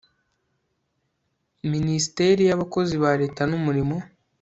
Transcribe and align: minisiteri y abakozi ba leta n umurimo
minisiteri 1.71 2.41
y 2.45 2.53
abakozi 2.55 2.95
ba 3.03 3.11
leta 3.21 3.41
n 3.49 3.53
umurimo 3.59 3.95